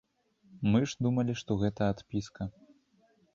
Мы 0.75 0.79
ж 0.93 1.05
думалі, 1.07 1.33
што 1.41 1.59
гэта 1.65 1.81
адпіска. 1.97 2.49